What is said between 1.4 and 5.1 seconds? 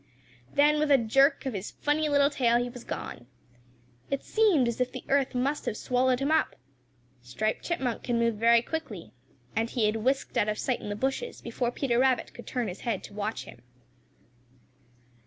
of his funny little tail he was gone. It seemed as if the